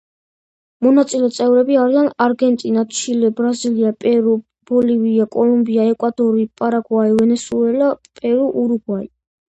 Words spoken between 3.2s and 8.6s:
ბრაზილია, პერუ, ბოლივია, კოლუმბია, ეკვადორი, პარაგვაი, ვენესუელა, პერუ,